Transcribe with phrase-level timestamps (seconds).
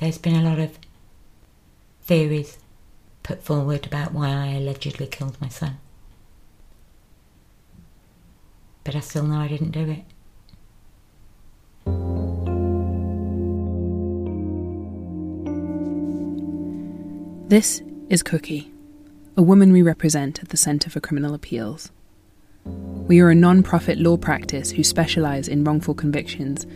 [0.00, 0.78] there's been a lot of
[2.02, 2.56] theories
[3.22, 5.76] put forward about why I allegedly killed my son.
[8.82, 10.04] But I still know I didn't do it.
[17.50, 18.72] This is Cookie,
[19.36, 21.90] a woman we represent at the Centre for Criminal Appeals.
[22.64, 26.66] We are a non profit law practice who specialise in wrongful convictions,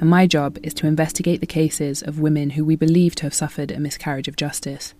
[0.00, 3.34] and my job is to investigate the cases of women who we believe to have
[3.34, 4.94] suffered a miscarriage of justice.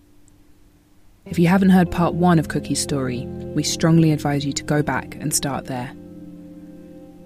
[1.25, 4.83] If you haven't heard part one of Cookie's story, we strongly advise you to go
[4.83, 5.91] back and start there.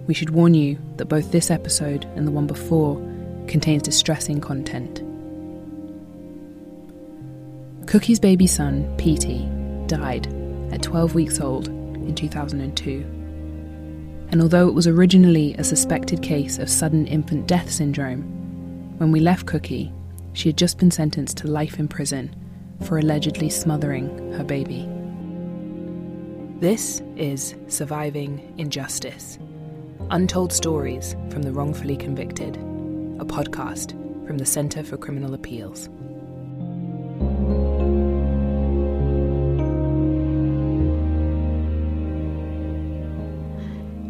[0.08, 2.96] We should warn you that both this episode and the one before
[3.48, 5.02] contains distressing content.
[7.88, 9.50] Cookie's baby son, Petey,
[9.88, 10.28] died
[10.72, 13.25] at 12 weeks old in 2002.
[14.32, 18.24] And although it was originally a suspected case of sudden infant death syndrome,
[18.98, 19.92] when we left Cookie,
[20.34, 22.36] she had just been sentenced to life in prison
[22.84, 24.90] for allegedly smothering her baby.
[26.60, 29.40] This is Surviving Injustice
[30.12, 32.58] Untold Stories from the Wrongfully Convicted,
[33.20, 33.92] a podcast
[34.28, 35.90] from the Centre for Criminal Appeals.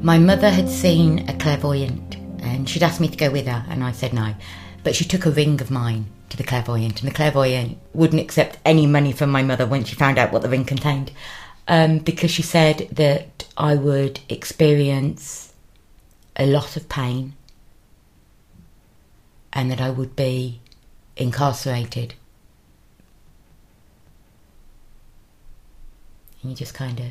[0.05, 3.83] My mother had seen a clairvoyant and she'd asked me to go with her, and
[3.83, 4.35] I said no.
[4.83, 8.59] But she took a ring of mine to the clairvoyant, and the clairvoyant wouldn't accept
[8.63, 11.11] any money from my mother when she found out what the ring contained
[11.67, 15.53] um, because she said that I would experience
[16.35, 17.33] a lot of pain
[19.53, 20.61] and that I would be
[21.17, 22.13] incarcerated.
[26.43, 27.07] And you just kind of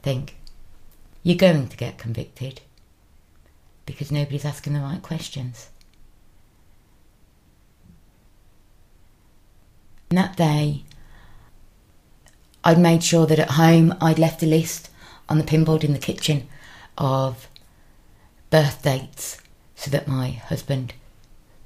[0.00, 0.36] think,
[1.24, 2.60] you're going to get convicted
[3.86, 5.70] because nobody's asking the right questions.
[10.10, 10.84] And that day,
[12.62, 14.90] I'd made sure that at home I'd left a list
[15.28, 16.46] on the pinboard in the kitchen
[16.96, 17.48] of
[18.50, 19.38] birth dates
[19.74, 20.92] so that my husband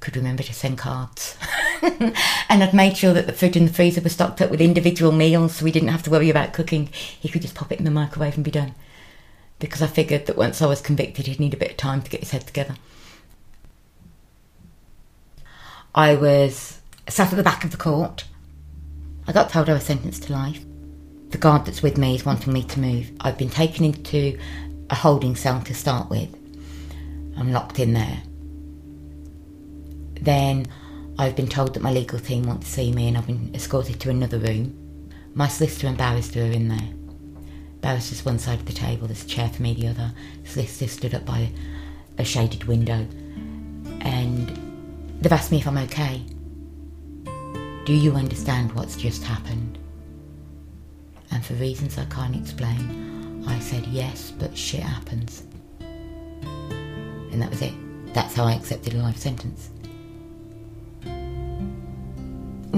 [0.01, 1.37] could remember to send cards.
[1.83, 5.11] and I'd made sure that the food in the freezer was stocked up with individual
[5.11, 6.87] meals so we didn't have to worry about cooking.
[6.87, 8.75] He could just pop it in the microwave and be done.
[9.59, 12.11] Because I figured that once I was convicted, he'd need a bit of time to
[12.11, 12.77] get his head together.
[15.95, 18.25] I was sat at the back of the court.
[19.27, 20.65] I got told I was sentenced to life.
[21.31, 23.11] The guard that's with me is wanting me to move.
[23.21, 24.39] I've been taken into
[24.91, 26.35] a holding cell to start with.
[27.37, 28.23] I'm locked in there.
[30.21, 30.67] Then
[31.19, 34.01] I've been told that my legal team want to see me and I've been escorted
[34.01, 34.75] to another room.
[35.35, 36.98] My solicitor and barrister are in there.
[37.81, 40.12] Barrister's one side of the table, there's a chair for me the other.
[40.44, 41.50] Solicitor stood up by
[42.19, 43.06] a shaded window.
[44.00, 44.49] And
[45.21, 46.22] they've asked me if I'm okay.
[47.84, 49.78] Do you understand what's just happened?
[51.31, 55.44] And for reasons I can't explain, I said yes, but shit happens.
[55.81, 57.75] And that was it.
[58.12, 59.71] That's how I accepted a life sentence.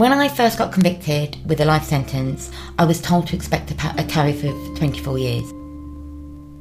[0.01, 3.75] When I first got convicted with a life sentence, I was told to expect a,
[3.75, 5.53] tariff of 24 years.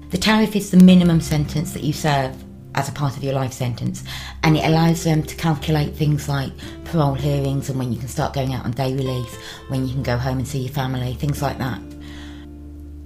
[0.09, 2.35] The tariff is the minimum sentence that you serve
[2.75, 4.03] as a part of your life sentence,
[4.44, 6.51] and it allows them to calculate things like
[6.83, 9.33] parole hearings and when you can start going out on day release,
[9.69, 11.79] when you can go home and see your family, things like that.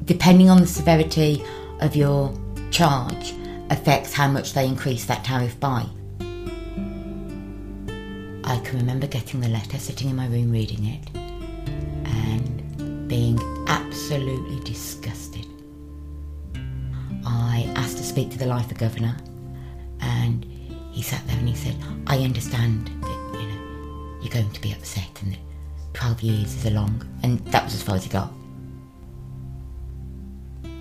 [0.03, 1.43] Depending on the severity
[1.79, 2.35] of your
[2.71, 3.35] charge,
[3.69, 5.85] affects how much they increase that tariff by.
[8.73, 15.45] Can remember getting the letter, sitting in my room reading it, and being absolutely disgusted.
[17.23, 19.15] I asked to speak to the Lifer governor,
[19.99, 20.43] and
[20.91, 21.75] he sat there and he said,
[22.07, 25.39] I understand that, you know, you're going to be upset and that
[25.93, 28.33] 12 years is a long, and that was as far as he got.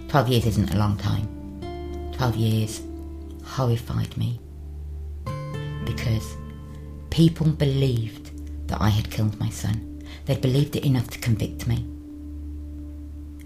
[0.09, 1.28] 12 years isn't a long time.
[2.16, 2.80] 12 years
[3.44, 4.41] horrified me
[5.84, 6.38] because
[7.12, 8.30] people believed
[8.68, 10.03] that I had killed my son.
[10.24, 11.84] They'd believed it enough to convict me.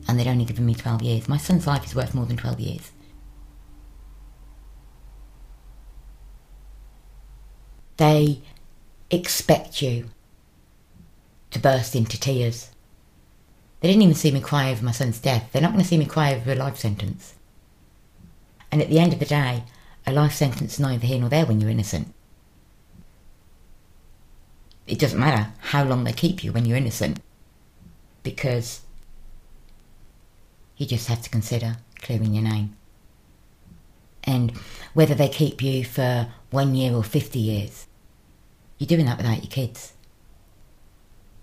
[0.06, 1.28] And they'd only given me 12 years.
[1.28, 2.92] My son's life is worth more than 12 years.
[7.96, 8.40] They
[9.10, 10.10] expect you
[11.50, 12.70] to burst into tears.
[13.80, 15.50] They didn't even see me cry over my son's death.
[15.50, 17.34] They're not going to see me cry over a life sentence.
[18.70, 19.64] And at the end of the day,
[20.06, 22.12] a life sentence is neither here nor there when you're innocent.
[24.86, 27.20] It doesn't matter how long they keep you when you're innocent,
[28.22, 28.82] because
[30.76, 32.76] you just have to consider clearing your name.
[34.24, 34.52] And
[34.94, 37.86] whether they keep you for one year or 50 years,
[38.78, 39.94] You're doing that without your kids.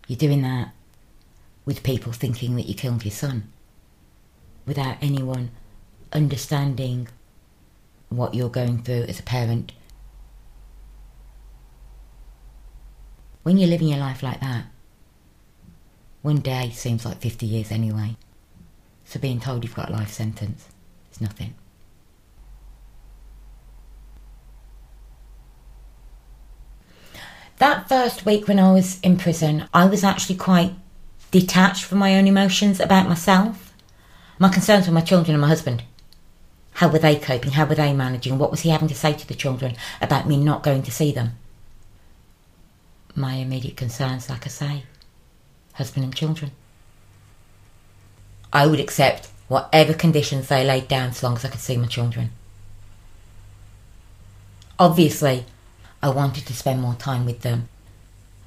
[0.07, 0.73] You're doing that
[1.65, 3.51] with people thinking that you killed your son
[4.65, 5.51] without anyone
[6.11, 7.07] understanding
[8.09, 9.71] what you're going through as a parent.
[13.43, 14.65] When you're living your life like that,
[16.21, 18.15] one day seems like 50 years anyway.
[19.03, 20.69] So being told you've got a life sentence
[21.11, 21.53] is nothing.
[27.57, 30.73] That first week when I was in prison, I was actually quite
[31.31, 33.73] detached from my own emotions about myself.
[34.39, 35.83] My concerns were my children and my husband.
[36.75, 37.51] How were they coping?
[37.51, 38.37] How were they managing?
[38.37, 41.11] What was he having to say to the children about me not going to see
[41.11, 41.37] them?
[43.15, 44.83] My immediate concerns, like I say,
[45.73, 46.51] husband and children.
[48.51, 51.87] I would accept whatever conditions they laid down as long as I could see my
[51.87, 52.31] children.
[54.79, 55.45] Obviously,
[56.01, 57.69] I wanted to spend more time with them.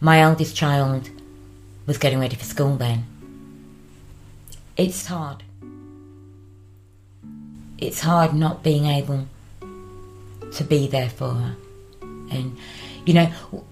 [0.00, 1.10] My eldest child
[1.86, 3.06] was getting ready for school then.
[4.76, 5.42] It's hard.
[7.78, 9.26] It's hard not being able
[10.52, 11.56] to be there for her.
[12.02, 12.56] And,
[13.06, 13.26] you know,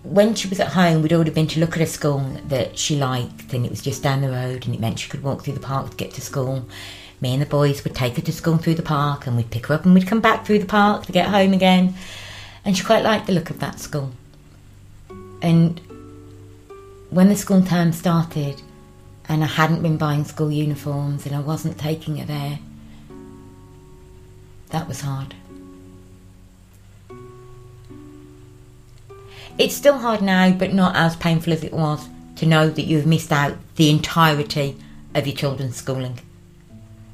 [0.05, 2.97] when she was at home, we'd already been to look at a school that she
[2.97, 5.55] liked, and it was just down the road, and it meant she could walk through
[5.55, 6.65] the park to get to school.
[7.21, 9.67] Me and the boys would take her to school through the park, and we'd pick
[9.67, 11.95] her up and we'd come back through the park to get home again.
[12.65, 14.13] And she quite liked the look of that school.
[15.43, 15.81] And
[17.11, 18.63] when the school term started
[19.29, 22.59] and I hadn't been buying school uniforms and I wasn't taking her there,
[24.71, 25.35] that was hard.
[29.57, 33.07] It's still hard now, but not as painful as it was to know that you've
[33.07, 34.77] missed out the entirety
[35.15, 36.19] of your children's schooling.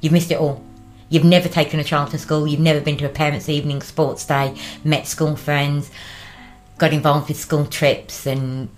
[0.01, 0.63] You've missed it all.
[1.07, 4.25] You've never taken a child to school, you've never been to a parents' evening, sports
[4.25, 5.91] day, met school friends,
[6.79, 8.69] got involved with school trips and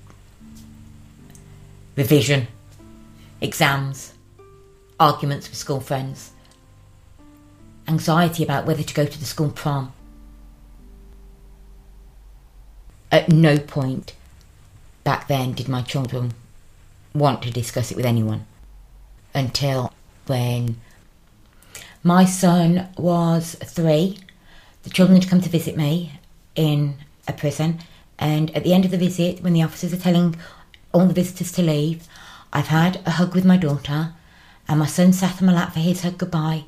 [1.96, 2.48] revision,
[3.40, 4.14] exams,
[5.00, 6.32] arguments with school friends,
[7.88, 9.94] anxiety about whether to go to the school prom.
[13.14, 14.16] At no point
[15.04, 16.34] back then did my children
[17.14, 18.48] want to discuss it with anyone
[19.36, 19.94] until
[20.26, 20.78] when
[22.02, 24.18] my son was three.
[24.82, 26.14] The children had come to visit me
[26.56, 26.96] in
[27.28, 27.82] a prison,
[28.18, 30.36] and at the end of the visit, when the officers are telling
[30.92, 32.08] all the visitors to leave.
[32.52, 34.14] I've had a hug with my daughter,
[34.68, 36.64] and my son sat on my lap for his hug goodbye.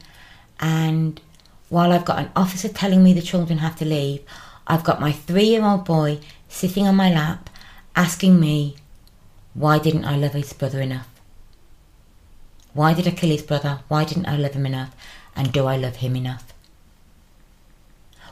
[0.59, 1.19] And
[1.69, 4.21] while I've got an officer telling me the children have to leave,
[4.67, 6.19] I've got my three year old boy
[6.49, 7.49] sitting on my lap
[7.95, 8.75] asking me,
[9.53, 11.07] why didn't I love his brother enough?
[12.73, 13.79] Why did I kill his brother?
[13.87, 14.95] Why didn't I love him enough?
[15.35, 16.53] And do I love him enough?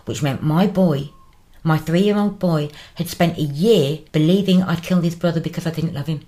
[0.06, 1.12] Which meant my boy
[1.64, 5.66] my three year old boy had spent a year believing I'd killed his brother because
[5.66, 6.26] I didn't love him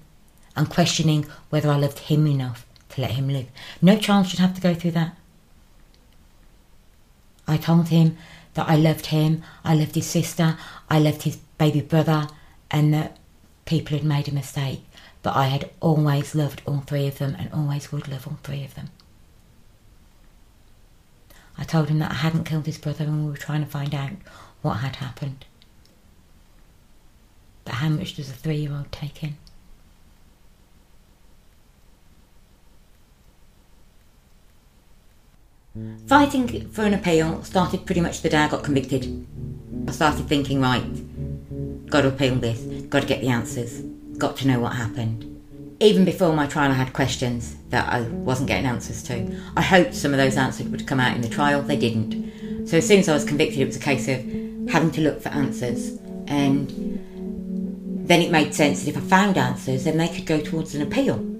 [0.55, 3.47] and questioning whether I loved him enough to let him live.
[3.81, 5.17] No child should have to go through that.
[7.47, 8.17] I told him
[8.55, 10.57] that I loved him, I loved his sister,
[10.89, 12.27] I loved his baby brother,
[12.71, 13.17] and that
[13.65, 14.81] people had made a mistake.
[15.21, 18.63] But I had always loved all three of them and always would love all three
[18.63, 18.89] of them.
[21.57, 23.95] I told him that I hadn't killed his brother and we were trying to find
[23.95, 24.11] out
[24.61, 25.45] what had happened.
[27.63, 29.37] But how much does a three year old take in?
[36.07, 39.27] Fighting for an appeal started pretty much the day I got convicted.
[39.87, 43.81] I started thinking, right, got to appeal this, got to get the answers,
[44.17, 45.31] got to know what happened.
[45.81, 49.37] Even before my trial, I had questions that I wasn't getting answers to.
[49.57, 52.67] I hoped some of those answers would come out in the trial, they didn't.
[52.69, 54.23] So as soon as I was convicted, it was a case of
[54.69, 55.97] having to look for answers.
[56.27, 60.73] And then it made sense that if I found answers, then they could go towards
[60.73, 61.34] an appeal.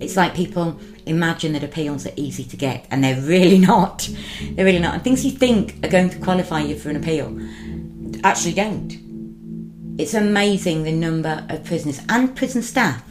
[0.00, 4.08] It's like people imagine that appeals are easy to get, and they're really not.
[4.52, 4.94] They're really not.
[4.94, 7.38] And things you think are going to qualify you for an appeal
[8.24, 8.98] actually don't.
[9.98, 13.04] It's amazing the number of prisoners and prison staff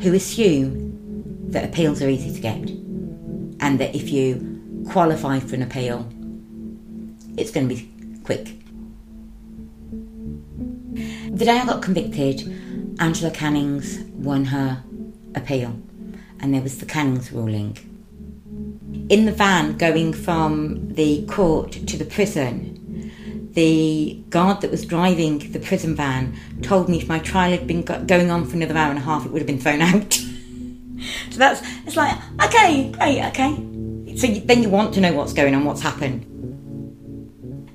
[0.00, 2.68] who assume that appeals are easy to get,
[3.60, 6.06] and that if you qualify for an appeal,
[7.36, 7.88] it's going to be
[8.24, 8.58] quick.
[11.30, 12.42] The day I got convicted,
[12.98, 14.82] Angela Cannings won her
[15.34, 15.80] appeal,
[16.42, 17.78] and there was the Cannings ruling.
[19.08, 23.10] In the van going from the court to the prison,
[23.52, 27.82] the guard that was driving the prison van told me if my trial had been
[27.82, 30.12] going on for another hour and a half, it would have been thrown out.
[31.30, 33.54] so that's it's like okay, great, okay.
[34.16, 36.26] So then you want to know what's going on, what's happened.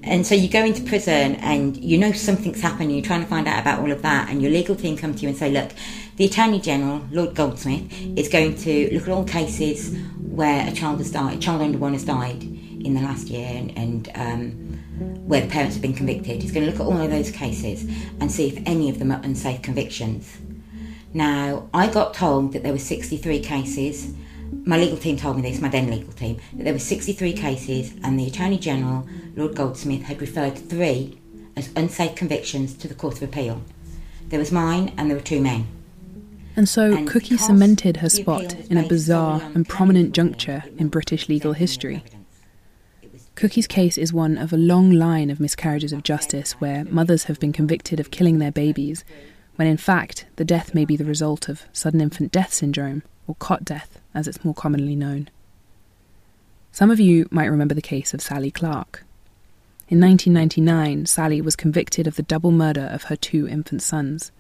[0.08, 3.48] And so you go into prison and you know something's happened, you're trying to find
[3.48, 5.72] out about all of that, and your legal team come to you and say, Look,
[6.16, 11.00] the Attorney General, Lord Goldsmith, is going to look at all cases where a child
[11.00, 14.52] has died, a child under one has died in the last year, and, and um,
[15.28, 16.42] where the parents have been convicted.
[16.42, 17.84] He's going to look at all of those cases
[18.20, 20.38] and see if any of them are unsafe convictions.
[21.14, 24.14] Now, I got told that there were 63 cases
[24.52, 27.94] my legal team told me this, my then legal team, that there were 63 cases
[28.04, 31.20] and the Attorney General, Lord Goldsmith, had referred three
[31.56, 33.62] as unsafe convictions to the Court of Appeal.
[34.28, 35.68] There was mine and there were two men.
[36.56, 41.30] And so and Cookie cemented her spot in a bizarre and prominent juncture in British
[41.30, 42.04] legal history.
[43.36, 47.40] Cookie's case is one of a long line of miscarriages of justice where mothers have
[47.40, 49.06] been convicted of killing their babies,
[49.56, 53.36] when in fact the death may be the result of sudden infant death syndrome or
[53.36, 55.30] cot death as it's more commonly known.
[56.72, 59.04] Some of you might remember the case of Sally Clark.
[59.90, 64.32] In 1999, Sally was convicted of the double murder of her two infant sons.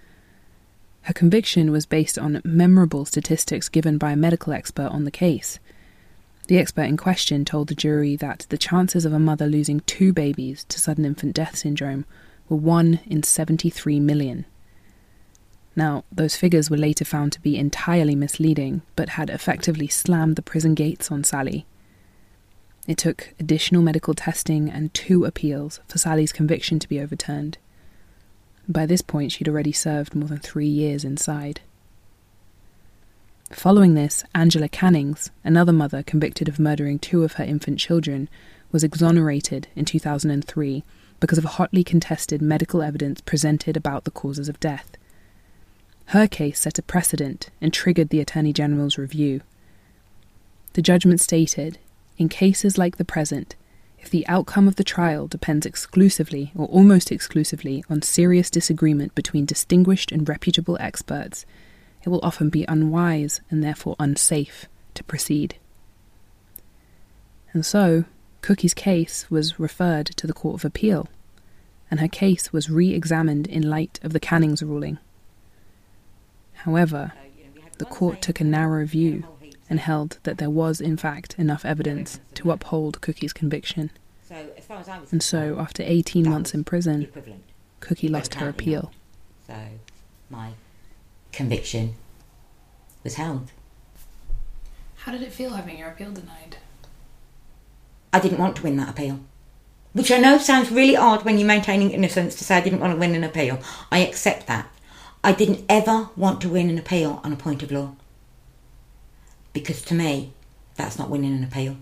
[1.03, 5.58] Her conviction was based on memorable statistics given by a medical expert on the case.
[6.48, 10.12] The expert in question told the jury that the chances of a mother losing two
[10.13, 12.06] babies to sudden infant death syndrome
[12.50, 14.46] were 1 in 73 million.
[15.77, 20.41] Now, those figures were later found to be entirely misleading, but had effectively slammed the
[20.41, 21.67] prison gates on Sally.
[22.88, 27.60] It took additional medical testing and two appeals for Sally's conviction to be overturned.
[28.67, 31.62] By this point, she'd already served more than three years inside.
[33.51, 38.29] Following this, Angela Cannings, another mother convicted of murdering two of her infant children,
[38.72, 40.84] was exonerated in 2003
[41.19, 44.97] because of hotly contested medical evidence presented about the causes of death.
[46.11, 49.41] Her case set a precedent and triggered the Attorney General's review.
[50.71, 51.79] The judgment stated
[52.17, 53.57] In cases like the present,
[53.99, 59.45] if the outcome of the trial depends exclusively or almost exclusively on serious disagreement between
[59.45, 61.45] distinguished and reputable experts,
[62.05, 65.57] it will often be unwise and therefore unsafe to proceed.
[67.51, 68.05] And so,
[68.41, 71.09] Cookie's case was referred to the Court of Appeal,
[71.91, 74.99] and her case was re examined in light of the Cannings ruling.
[76.63, 79.23] However, uh, the court took a narrow view
[79.69, 83.91] and held that there was, in fact, enough evidence to uphold Cookie's conviction.
[85.11, 87.07] And so, after 18 months in prison,
[87.79, 88.91] Cookie lost her appeal.
[89.45, 89.55] So,
[90.29, 90.51] my
[91.31, 91.95] conviction
[93.03, 93.51] was held.
[94.97, 96.57] How did it feel having your appeal denied?
[98.11, 99.19] I didn't want to win that appeal.
[99.93, 102.93] Which I know sounds really odd when you're maintaining innocence to say I didn't want
[102.93, 103.59] to win an appeal.
[103.91, 104.69] I accept that.
[105.27, 107.98] I didn't ever want to win an appeal on a point of law.
[109.51, 110.31] Because to me,
[110.75, 111.75] that's not winning an appeal.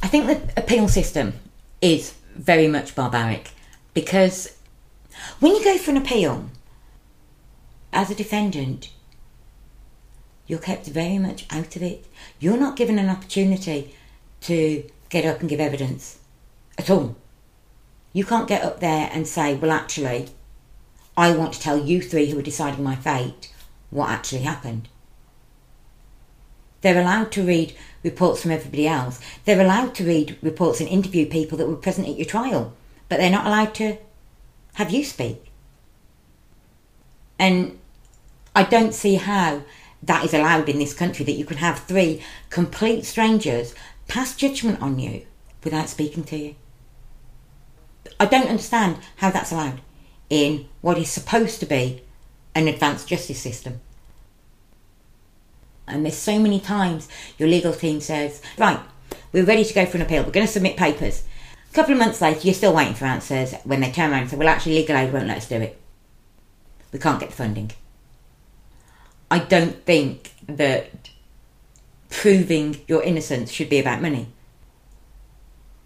[0.00, 1.32] I think the appeal system
[1.80, 3.50] is very much barbaric
[3.94, 4.56] because
[5.40, 6.48] when you go for an appeal,
[7.92, 8.92] as a defendant,
[10.46, 12.06] you're kept very much out of it.
[12.38, 13.92] You're not given an opportunity
[14.42, 16.20] to get up and give evidence
[16.78, 17.16] at all.
[18.12, 20.28] You can't get up there and say, well, actually,
[21.16, 23.52] I want to tell you three who are deciding my fate
[23.90, 24.88] what actually happened.
[26.82, 29.20] They're allowed to read reports from everybody else.
[29.44, 32.74] They're allowed to read reports and interview people that were present at your trial,
[33.08, 33.98] but they're not allowed to
[34.74, 35.52] have you speak.
[37.38, 37.78] And
[38.54, 39.62] I don't see how
[40.02, 43.74] that is allowed in this country that you can have three complete strangers
[44.08, 45.26] pass judgment on you
[45.62, 46.54] without speaking to you.
[48.18, 49.80] I don't understand how that's allowed
[50.30, 52.02] in what is supposed to be
[52.54, 53.80] an advanced justice system.
[55.86, 58.80] And there's so many times your legal team says, right,
[59.32, 61.24] we're ready to go for an appeal, we're going to submit papers.
[61.70, 64.30] A couple of months later, you're still waiting for answers when they turn around and
[64.30, 65.80] say, well, actually, legal aid won't let us do it.
[66.92, 67.72] We can't get the funding.
[69.30, 71.08] I don't think that
[72.10, 74.31] proving your innocence should be about money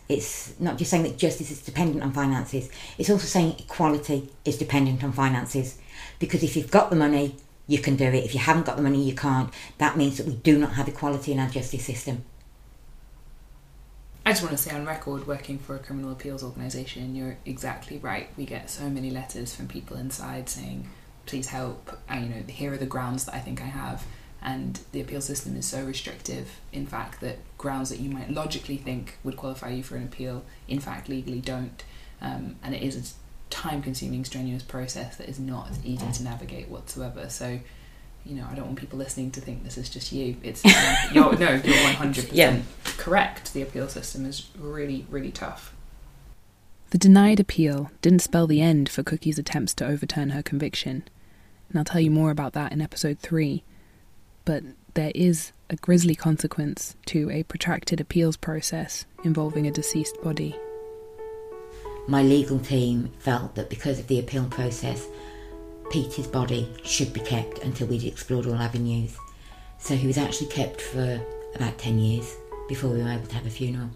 [0.09, 4.57] it's not just saying that justice is dependent on finances, it's also saying equality is
[4.57, 5.79] dependent on finances.
[6.19, 7.37] Because if you've got the money,
[7.67, 8.25] you can do it.
[8.25, 9.51] If you haven't got the money, you can't.
[9.79, 12.25] That means that we do not have equality in our justice system.
[14.25, 17.99] I just want to say on record, working for a criminal appeals organisation, you're exactly
[17.99, 18.29] right.
[18.37, 20.89] We get so many letters from people inside saying,
[21.27, 24.05] please help, and, you know, here are the grounds that I think I have
[24.43, 28.77] and the appeal system is so restrictive in fact that grounds that you might logically
[28.77, 31.85] think would qualify you for an appeal in fact legally don't
[32.21, 36.69] um, and it is a time consuming strenuous process that is not easy to navigate
[36.69, 37.59] whatsoever so
[38.25, 40.35] you know, I don't want people listening to think this is just you.
[40.43, 40.65] It's
[41.15, 42.49] you're, no, you're one hundred Yeah.
[42.57, 42.65] percent
[42.99, 43.55] correct.
[43.55, 45.73] The appeal system is really, really tough.
[46.91, 51.05] The denied appeal didn't spell the end for Cookie's attempts to overturn her conviction,
[51.69, 53.63] and I'll tell you more about that in episode 3.
[54.47, 54.63] But
[54.95, 60.57] there is a grisly consequence to a protracted appeals process involving a deceased body.
[62.09, 65.05] My legal team felt that because of the appeal process,
[65.91, 69.17] Peter's body should be kept until we'd explored all avenues.
[69.79, 71.21] So he was actually kept for
[71.57, 72.37] about 10 years
[72.69, 73.91] before we were able to have a funeral.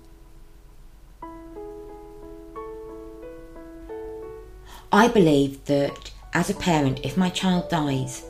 [4.93, 8.25] I believe that as a parent, if my child dies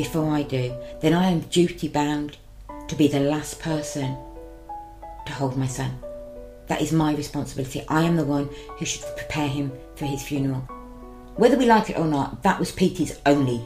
[0.00, 2.38] before I do, then I am duty bound
[2.88, 4.16] to be the last person
[5.26, 5.98] to hold my son.
[6.68, 7.84] That is my responsibility.
[7.86, 10.62] I am the one who should prepare him for his funeral.
[11.36, 13.60] Whether we like it or not, that was Petey's only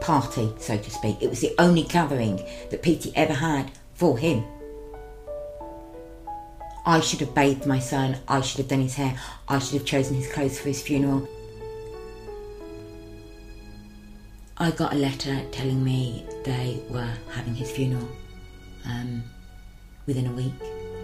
[0.00, 1.20] party, so to speak.
[1.20, 2.36] It was the only gathering
[2.70, 4.44] that Petey ever had for him.
[6.86, 9.84] I should have bathed my son, I should have done his hair, I should have
[9.84, 11.28] chosen his clothes for his funeral.
[14.60, 18.08] I got a letter telling me they were having his funeral
[18.84, 19.22] um,
[20.04, 20.52] within a week,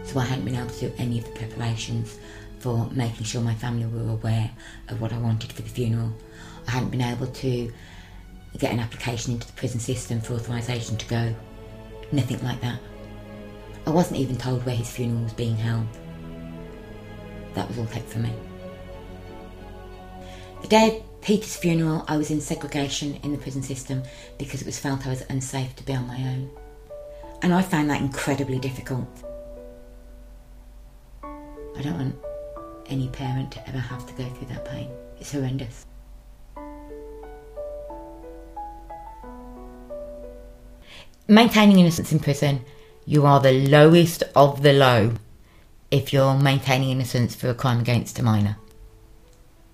[0.02, 2.18] so I hadn't been able to do any of the preparations
[2.58, 4.50] for making sure my family were aware
[4.88, 6.12] of what I wanted for the funeral.
[6.66, 7.72] I hadn't been able to
[8.58, 11.32] get an application into the prison system for authorisation to go.
[12.10, 12.80] Nothing like that.
[13.86, 15.86] I wasn't even told where his funeral was being held.
[17.54, 18.32] That was all kept from me.
[20.62, 24.02] The day Peter's funeral, I was in segregation in the prison system
[24.36, 26.50] because it was felt I was unsafe to be on my own.
[27.40, 29.08] And I found that incredibly difficult.
[31.22, 32.16] I don't want
[32.88, 34.90] any parent to ever have to go through that pain.
[35.18, 35.86] It's horrendous.
[41.26, 42.66] Maintaining innocence in prison,
[43.06, 45.14] you are the lowest of the low
[45.90, 48.58] if you're maintaining innocence for a crime against a minor.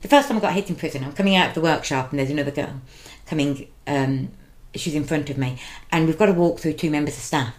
[0.01, 2.19] The first time I got hit in prison, I'm coming out of the workshop and
[2.19, 2.81] there's another girl
[3.27, 4.31] coming, um,
[4.75, 5.59] she's in front of me,
[5.93, 7.55] and we've got to walk through two members of staff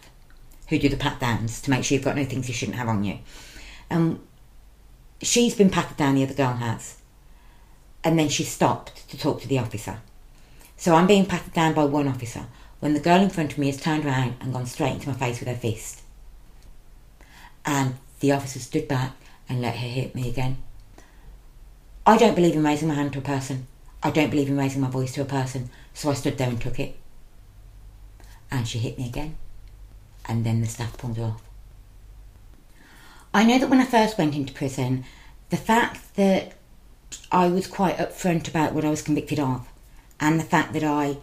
[0.70, 2.88] who do the pat downs to make sure you've got no things you shouldn't have
[2.88, 3.20] on you.
[3.90, 4.22] Um,
[5.22, 6.98] she's been patted down, the other girl has,
[8.04, 10.00] and then she stopped to talk to the officer.
[10.78, 12.48] So I'm being patted down by one officer
[12.80, 15.16] when the girl in front of me has turned around and gone straight into my
[15.16, 16.02] face with her fist.
[17.64, 19.16] And the officer stood back
[19.48, 20.58] and let her hit me again.
[22.06, 23.68] I don't believe in raising my hand to a person.
[24.04, 25.70] I don't believe in raising my voice to a person.
[25.94, 26.96] So I stood there and took it.
[28.50, 29.38] And she hit me again.
[30.26, 31.44] And then the staff pulled her off.
[33.34, 35.06] I know that when I first went into prison,
[35.50, 36.54] the fact that
[37.32, 39.68] I was quite upfront about what I was convicted of,
[40.20, 41.18] and the fact that I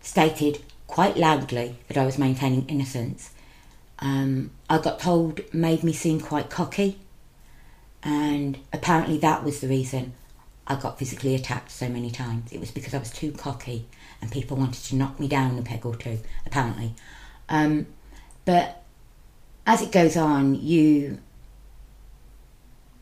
[0.00, 3.30] stated quite loudly that I was maintaining innocence,
[4.00, 6.98] um, I got told made me seem quite cocky,
[8.04, 10.12] and apparently that was the reason
[10.66, 12.52] I got physically attacked so many times.
[12.52, 13.86] It was because I was too cocky,
[14.20, 16.94] and people wanted to knock me down a peg or two, apparently.
[17.48, 17.86] Um,
[18.44, 18.82] but
[19.66, 21.18] as it goes on, you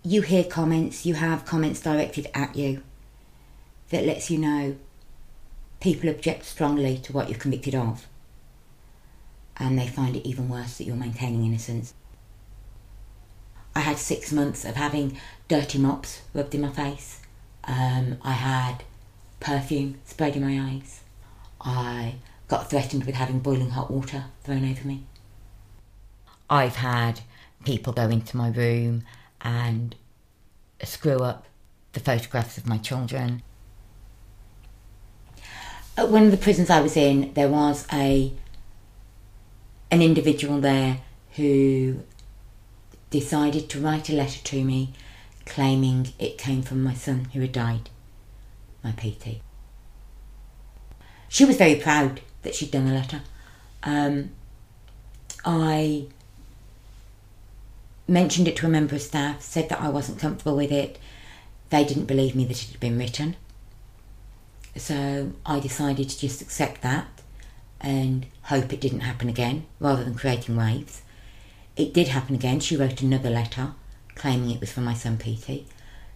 [0.04, 2.82] you hear comments, you have comments directed at you
[3.90, 4.76] that lets you know
[5.80, 8.06] people object strongly to what you're convicted of.
[9.56, 11.94] And they find it even worse that you're maintaining innocence.
[13.74, 17.20] I had six months of having dirty mops rubbed in my face.
[17.64, 18.84] Um, I had
[19.40, 21.00] perfume sprayed in my eyes.
[21.60, 22.16] I
[22.48, 25.04] got threatened with having boiling hot water thrown over me.
[26.50, 27.20] I've had
[27.64, 29.04] people go into my room
[29.40, 29.94] and
[30.82, 31.46] screw up
[31.92, 33.42] the photographs of my children.
[35.96, 38.32] At one of the prisons I was in, there was a
[39.90, 41.00] an individual there
[41.36, 42.02] who
[43.12, 44.92] decided to write a letter to me
[45.46, 47.90] claiming it came from my son who had died,
[48.82, 49.42] my Petey.
[51.28, 53.20] She was very proud that she'd done the letter.
[53.82, 54.30] Um,
[55.44, 56.06] I
[58.08, 60.98] mentioned it to a member of staff, said that I wasn't comfortable with it.
[61.70, 63.36] They didn't believe me that it had been written.
[64.76, 67.06] So I decided to just accept that
[67.80, 71.02] and hope it didn't happen again rather than creating waves.
[71.76, 72.60] It did happen again.
[72.60, 73.72] She wrote another letter
[74.14, 75.66] claiming it was for my son Petey.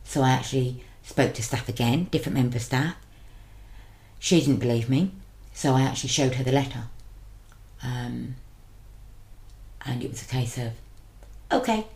[0.04, 2.96] So I actually spoke to staff again, different member of staff.
[4.18, 5.12] She didn't believe me,
[5.52, 6.84] so I actually showed her the letter.
[7.82, 8.36] Um,
[9.84, 10.72] and it was a case of,
[11.52, 11.86] okay,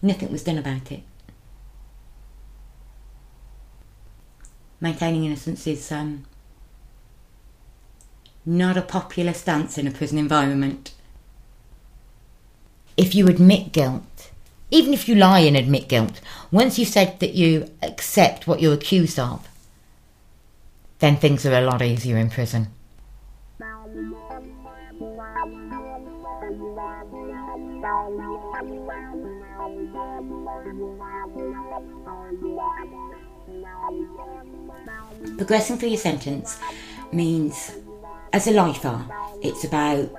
[0.00, 1.02] nothing was done about it.
[4.80, 6.24] Maintaining innocence is um,
[8.46, 10.92] not a popular stance in a prison environment.
[13.00, 14.30] If you admit guilt,
[14.70, 16.20] even if you lie and admit guilt,
[16.52, 19.48] once you've said that you accept what you're accused of,
[20.98, 22.68] then things are a lot easier in prison.
[35.38, 36.58] Progressing through your sentence
[37.12, 37.72] means,
[38.34, 39.02] as a lifer,
[39.42, 40.10] it's about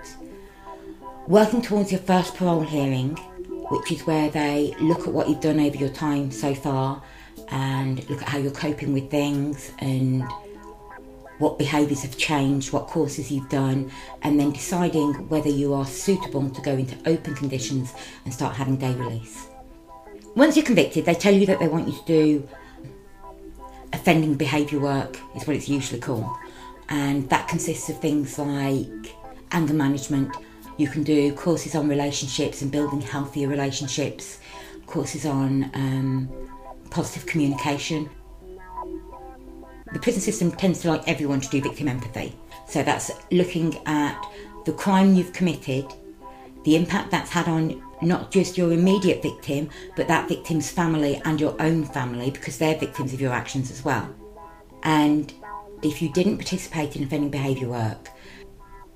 [1.27, 3.15] working towards your first parole hearing,
[3.69, 7.01] which is where they look at what you've done over your time so far
[7.49, 10.23] and look at how you're coping with things and
[11.37, 16.49] what behaviours have changed, what courses you've done, and then deciding whether you are suitable
[16.49, 17.93] to go into open conditions
[18.25, 19.47] and start having day release.
[20.35, 22.47] Once you're convicted, they tell you that they want you to do
[23.91, 26.29] offending behaviour work, is what it's usually called,
[26.89, 29.15] and that consists of things like
[29.51, 30.33] anger management.
[30.77, 34.39] You can do courses on relationships and building healthier relationships,
[34.85, 36.29] courses on um,
[36.89, 38.09] positive communication,
[39.93, 42.33] the prison system tends to like everyone to do victim empathy.
[42.67, 44.21] So that's looking at
[44.65, 45.85] the crime you've committed,
[46.63, 51.39] the impact that's had on not just your immediate victim, but that victim's family and
[51.39, 54.09] your own family, because they're victims of your actions as well.
[54.83, 55.33] And
[55.83, 58.09] if you didn't participate in offending behaviour work,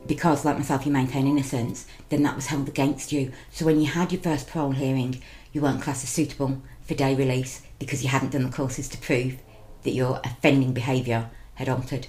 [0.08, 3.32] because, like myself, you maintain innocence, then that was held against you.
[3.52, 7.16] So when you had your first parole hearing, you weren't classed as suitable for day
[7.16, 9.38] release because you hadn't done the courses to prove
[9.84, 12.08] that your offending behaviour had altered.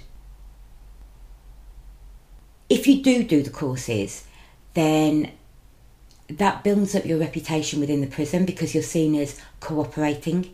[2.69, 4.25] If you do do the courses,
[4.73, 5.31] then
[6.29, 10.53] that builds up your reputation within the prison because you're seen as cooperating.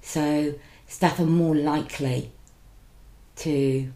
[0.00, 0.54] So
[0.88, 2.32] staff are more likely
[3.36, 3.92] to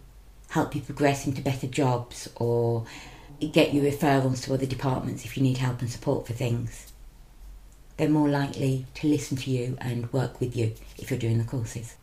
[0.50, 2.84] help you progress into better jobs or
[3.52, 6.92] get you referrals to other departments if you need help and support for things.
[7.96, 11.44] They're more likely to listen to you and work with you if you're doing the
[11.44, 11.96] courses.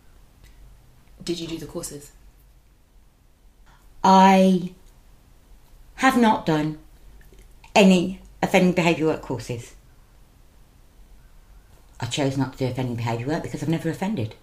[1.24, 2.12] Did you do the courses?
[4.04, 4.74] I
[5.96, 6.80] have not done
[7.76, 9.76] any offending behaviour work courses.
[12.00, 14.36] I chose not to do offending behaviour work because I've never offended.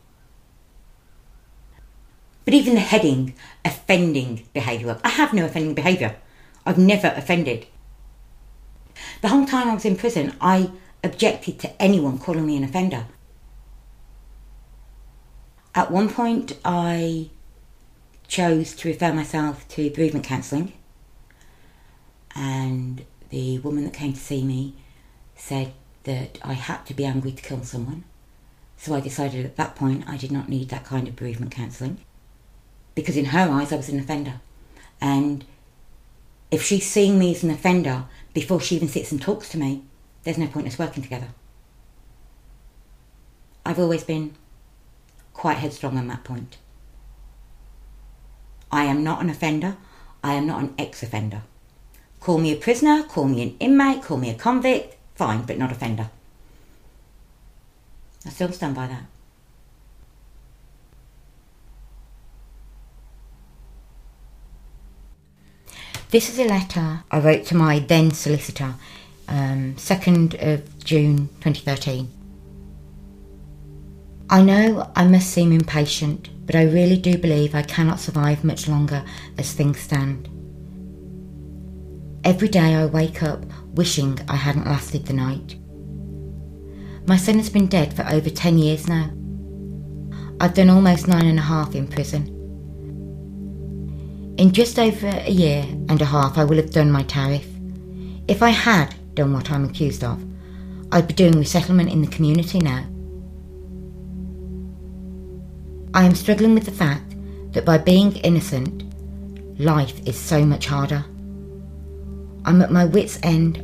[2.50, 3.34] But even the heading,
[3.64, 6.16] offending behaviour I have no offending behaviour.
[6.66, 7.68] I've never offended.
[9.22, 10.72] The whole time I was in prison, I
[11.04, 13.06] objected to anyone calling me an offender.
[15.76, 17.30] At one point, I
[18.26, 20.72] chose to refer myself to bereavement counselling,
[22.34, 24.74] and the woman that came to see me
[25.36, 28.02] said that I had to be angry to kill someone.
[28.76, 32.00] So I decided at that point I did not need that kind of bereavement counselling
[32.94, 34.40] because, in her eyes, I was an offender.
[35.00, 35.44] And
[36.50, 39.82] if she's seeing me as an offender before she even sits and talks to me,
[40.24, 41.28] there's no point in us working together.
[43.64, 44.34] I've always been
[45.32, 46.58] quite headstrong on that point.
[48.72, 49.76] I am not an offender.
[50.22, 51.42] I am not an ex offender.
[52.20, 55.72] Call me a prisoner, call me an inmate, call me a convict, fine, but not
[55.72, 56.10] offender.
[58.26, 59.04] I still stand by that.
[66.10, 68.74] This is a letter I wrote to my then solicitor,
[69.28, 72.10] um, 2nd of June 2013.
[74.28, 78.66] I know I must seem impatient, but I really do believe I cannot survive much
[78.66, 79.04] longer
[79.38, 80.28] as things stand.
[82.24, 83.44] Every day I wake up
[83.74, 85.54] wishing I hadn't lasted the night.
[87.06, 89.12] My son has been dead for over 10 years now.
[90.40, 92.39] I've done almost nine and a half in prison.
[94.40, 97.46] In just over a year and a half, I will have done my tariff.
[98.26, 100.18] If I had done what I'm accused of,
[100.90, 102.86] I'd be doing resettlement in the community now.
[105.92, 107.14] I am struggling with the fact
[107.52, 108.82] that by being innocent,
[109.60, 111.04] life is so much harder.
[112.46, 113.58] I'm at my wits' end.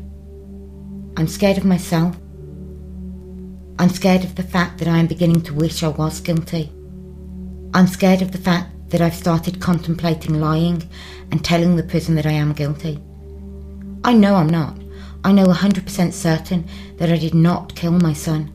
[1.17, 2.15] I'm scared of myself.
[3.79, 6.71] I'm scared of the fact that I am beginning to wish I was guilty.
[7.73, 10.89] I'm scared of the fact that I've started contemplating lying
[11.31, 13.01] and telling the prison that I am guilty.
[14.05, 14.77] I know I'm not.
[15.25, 16.69] I know 100% certain
[16.99, 18.53] that I did not kill my son.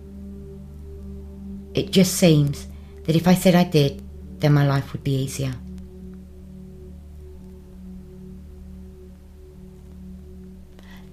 [1.74, 2.68] It just seems
[3.04, 4.02] that if I said I did,
[4.40, 5.54] then my life would be easier.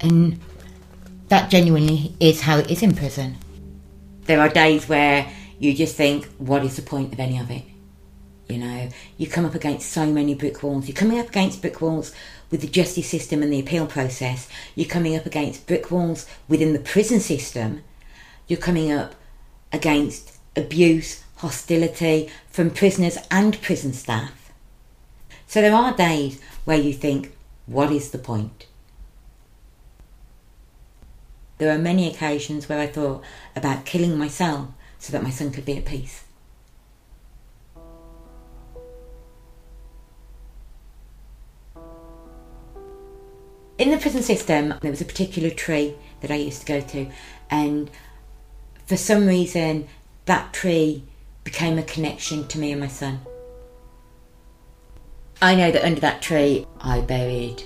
[0.00, 0.38] And
[1.28, 3.36] that genuinely is how it is in prison.
[4.26, 7.64] There are days where you just think, what is the point of any of it?
[8.48, 10.88] You know, you come up against so many brick walls.
[10.88, 12.14] You're coming up against brick walls
[12.50, 14.48] with the justice system and the appeal process.
[14.74, 17.82] You're coming up against brick walls within the prison system.
[18.46, 19.14] You're coming up
[19.70, 24.50] against abuse, hostility from prisoners and prison staff.
[25.46, 28.66] So there are days where you think, what is the point?
[31.58, 33.22] There are many occasions where I thought
[33.54, 36.24] about killing myself so that my son could be at peace.
[43.78, 47.08] In the prison system, there was a particular tree that I used to go to,
[47.48, 47.88] and
[48.86, 49.86] for some reason,
[50.24, 51.04] that tree
[51.44, 53.20] became a connection to me and my son.
[55.40, 57.62] I know that under that tree, I buried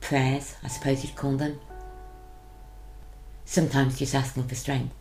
[0.00, 1.58] prayers, I suppose you'd call them.
[3.44, 4.94] Sometimes just asking for strength.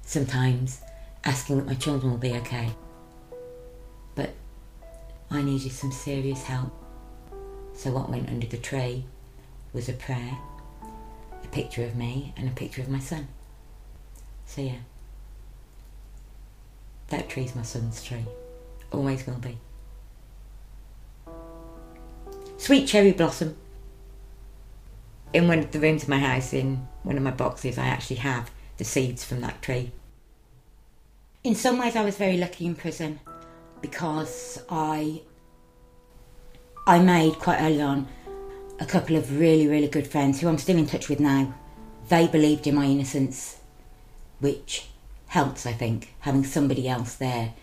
[0.00, 0.80] Sometimes
[1.24, 2.70] asking that my children will be okay.
[4.14, 4.30] But
[5.30, 6.83] I needed some serious help.
[7.74, 9.04] So what went under the tree
[9.72, 10.38] was a prayer,
[11.42, 13.28] a picture of me, and a picture of my son.
[14.46, 14.78] So yeah,
[17.08, 18.24] that tree's my son's tree.
[18.92, 19.58] Always will be.
[22.56, 23.56] Sweet cherry blossom.
[25.32, 28.16] In one of the rooms of my house, in one of my boxes, I actually
[28.16, 29.90] have the seeds from that tree.
[31.42, 33.20] In some ways, I was very lucky in prison
[33.82, 35.22] because I
[36.86, 38.06] I made quite early on
[38.78, 41.54] a couple of really, really good friends who I'm still in touch with now.
[42.08, 43.58] They believed in my innocence,
[44.40, 44.88] which
[45.28, 47.54] helps, I think, having somebody else there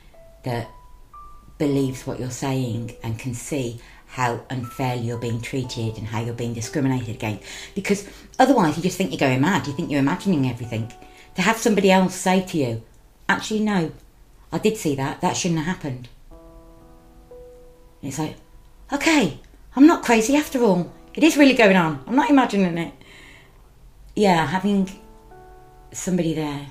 [0.44, 0.68] that
[1.60, 6.34] believes what you're saying and can see how unfairly you're being treated and how you're
[6.34, 7.44] being discriminated against.
[7.76, 9.68] Because otherwise, you just think you're going mad.
[9.68, 10.92] You think you're imagining everything.
[11.36, 12.82] To have somebody else say to you,
[13.30, 13.92] actually, no,
[14.52, 15.22] I did see that.
[15.22, 16.10] That shouldn't have happened.
[18.02, 18.36] It's like,
[18.92, 19.40] okay,
[19.76, 20.92] I'm not crazy after all.
[21.14, 22.04] It is really going on.
[22.08, 22.94] I'm not imagining it.
[24.16, 24.90] Yeah, having
[25.92, 26.68] somebody there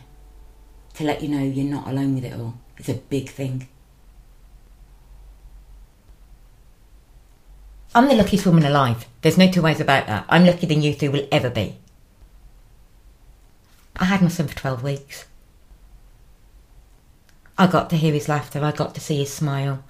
[0.95, 3.69] to let you know you're not alone with it all is a big thing.
[7.95, 9.07] I'm the luckiest woman alive.
[9.21, 10.25] There's no two ways about that.
[10.29, 11.77] I'm luckier than you two will ever be.
[13.97, 15.25] I had my son for 12 weeks.
[17.59, 19.85] I got to hear his laughter, I got to see his smile.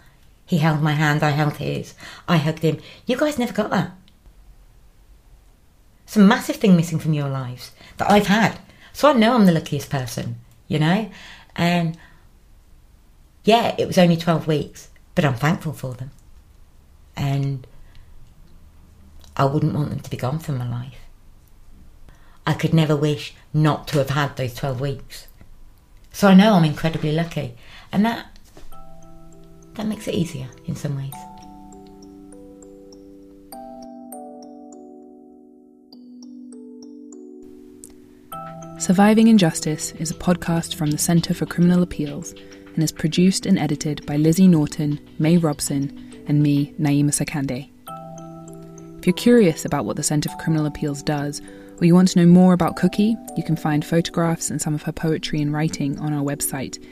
[0.51, 1.95] He held my hand, I held his.
[2.27, 2.81] I hugged him.
[3.07, 3.93] You guys never got that.
[6.17, 8.59] A massive thing missing from your lives that I've had.
[8.93, 11.09] So I know I'm the luckiest person, you know?
[11.55, 11.97] And
[13.45, 16.11] yeah, it was only 12 weeks, but I'm thankful for them.
[17.17, 17.65] And
[19.37, 20.99] I wouldn't want them to be gone from my life.
[22.45, 25.29] I could never wish not to have had those 12 weeks.
[26.11, 27.55] So I know I'm incredibly lucky.
[27.93, 28.37] And that
[29.75, 31.15] that makes it easier in some ways.
[38.81, 42.35] Surviving Injustice is a podcast from the Centre for Criminal Appeals
[42.75, 47.69] and is produced and edited by Lizzie Norton, May Robson, and me, Naima Sakande.
[48.99, 51.43] If you're curious about what the Centre for Criminal Appeals does,
[51.79, 54.83] or you want to know more about Cookie, you can find photographs and some of
[54.83, 56.83] her poetry and writing on our website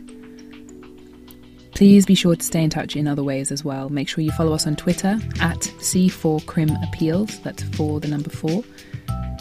[1.73, 3.89] Please be sure to stay in touch in other ways as well.
[3.89, 8.63] Make sure you follow us on Twitter at C4CrimAppeals, that's for the number four,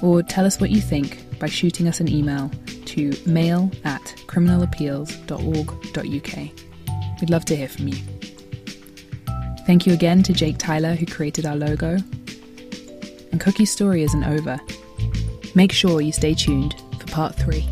[0.03, 2.51] or tell us what you think by shooting us an email
[2.87, 7.21] to mail at criminalappeals.org.uk.
[7.21, 7.97] We'd love to hear from you.
[9.67, 11.99] Thank you again to Jake Tyler, who created our logo.
[13.33, 14.59] And Cookie's story isn't over.
[15.55, 17.67] Make sure you stay tuned for part three.